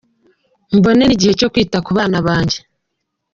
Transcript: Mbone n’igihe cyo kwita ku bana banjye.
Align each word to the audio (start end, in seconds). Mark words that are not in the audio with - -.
Mbone 0.77 1.03
n’igihe 1.05 1.33
cyo 1.39 1.47
kwita 1.53 1.77
ku 1.85 1.91
bana 1.97 2.17
banjye. 2.27 2.59